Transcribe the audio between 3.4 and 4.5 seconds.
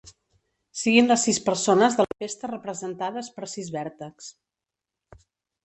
sis vèrtexs.